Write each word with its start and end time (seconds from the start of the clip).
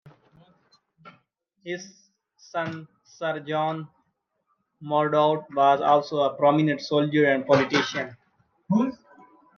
His 1.63 2.09
son 2.35 2.87
Sir 3.03 3.39
John 3.41 3.87
Mordaunt 4.81 5.43
was 5.53 5.79
also 5.79 6.21
a 6.21 6.35
prominent 6.35 6.81
soldier 6.81 7.25
and 7.27 7.45
politician. 7.45 8.17